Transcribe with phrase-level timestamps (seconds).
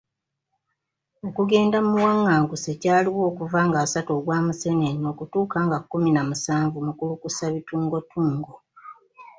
[1.27, 8.53] Okugenda muwanganguse kyaliwo okuva ng'asatu ogwa Museenene okutuuka nga kkumi na musanvu Mukulukusabituungotungo.